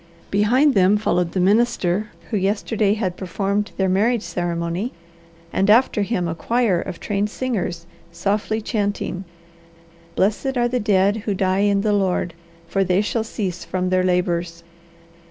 [0.31, 4.93] Behind them followed the minister who yesterday had performed their marriage ceremony,
[5.53, 9.25] and after him a choir of trained singers softly chanting:
[10.15, 12.33] "Blessed are the dead who die in the Lord,
[12.67, 14.63] For they shall cease from their labours."